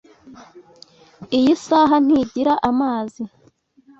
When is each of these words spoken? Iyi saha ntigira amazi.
Iyi 1.37 1.53
saha 1.65 1.95
ntigira 2.05 2.53
amazi. 2.69 3.21